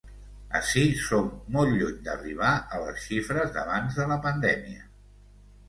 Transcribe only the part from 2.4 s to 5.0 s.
a les xifres d’abans de la pandèmia.